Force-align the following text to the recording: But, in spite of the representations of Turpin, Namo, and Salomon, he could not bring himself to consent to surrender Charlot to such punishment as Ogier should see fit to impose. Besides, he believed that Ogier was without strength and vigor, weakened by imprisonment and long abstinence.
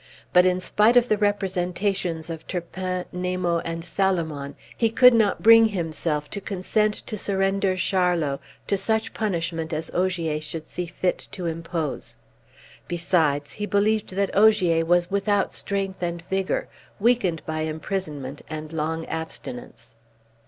But, 0.33 0.47
in 0.47 0.59
spite 0.59 0.97
of 0.97 1.09
the 1.09 1.17
representations 1.19 2.31
of 2.31 2.47
Turpin, 2.47 3.05
Namo, 3.13 3.61
and 3.63 3.85
Salomon, 3.85 4.55
he 4.75 4.89
could 4.89 5.13
not 5.13 5.43
bring 5.43 5.65
himself 5.65 6.27
to 6.31 6.41
consent 6.41 6.95
to 7.05 7.15
surrender 7.19 7.75
Charlot 7.77 8.39
to 8.65 8.77
such 8.79 9.13
punishment 9.13 9.71
as 9.71 9.91
Ogier 9.93 10.41
should 10.41 10.65
see 10.65 10.87
fit 10.87 11.27
to 11.33 11.45
impose. 11.45 12.17
Besides, 12.87 13.51
he 13.51 13.67
believed 13.67 14.09
that 14.15 14.35
Ogier 14.35 14.83
was 14.85 15.11
without 15.11 15.53
strength 15.53 16.01
and 16.01 16.23
vigor, 16.31 16.67
weakened 16.99 17.43
by 17.45 17.61
imprisonment 17.61 18.41
and 18.49 18.73
long 18.73 19.05
abstinence. 19.05 19.93